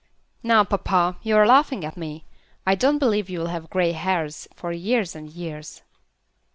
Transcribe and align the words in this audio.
"Now, 0.41 0.63
papa, 0.63 1.19
you 1.21 1.35
are 1.37 1.45
laughing 1.45 1.85
at 1.85 1.95
me. 1.95 2.25
I 2.65 2.73
don't 2.73 2.97
believe 2.97 3.29
you'll 3.29 3.49
have 3.53 3.69
grey 3.69 3.91
hairs 3.91 4.47
for 4.55 4.71
years 4.73 5.15
and 5.15 5.29
years." 5.29 5.83